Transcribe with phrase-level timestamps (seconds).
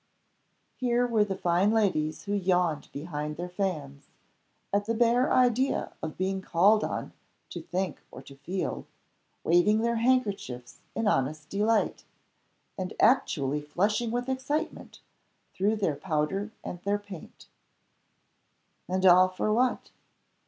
[0.77, 4.09] Here were the fine ladies who yawned behind their fans,
[4.73, 7.13] at the bare idea of being called on
[7.51, 8.87] to think or to feel,
[9.43, 12.03] waving their handkerchiefs in honest delight,
[12.79, 15.01] and actually flushing with excitement
[15.53, 17.45] through their powder and their paint.
[18.89, 19.91] And all for what?